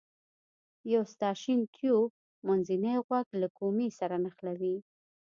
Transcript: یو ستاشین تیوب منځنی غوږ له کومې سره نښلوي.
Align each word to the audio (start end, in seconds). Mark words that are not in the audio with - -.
یو 0.93 1.03
ستاشین 1.13 1.59
تیوب 1.75 2.09
منځنی 2.47 2.95
غوږ 3.05 3.27
له 3.41 3.47
کومې 3.57 3.89
سره 3.99 4.15
نښلوي. 4.23 4.75